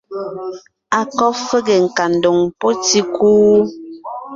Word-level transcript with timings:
A 0.97 1.01
kɔ́ 1.17 1.31
fege 1.45 1.75
nkandoŋ 1.85 2.37
pɔ́ 2.59 2.71
tíkú? 2.85 3.29